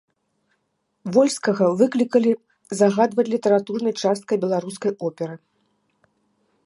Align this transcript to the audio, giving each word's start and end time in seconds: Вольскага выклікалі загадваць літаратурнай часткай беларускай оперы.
Вольскага 1.17 1.65
выклікалі 1.81 2.31
загадваць 2.79 3.29
літаратурнай 3.35 3.93
часткай 4.09 4.37
беларускай 4.47 4.91
оперы. 5.11 5.35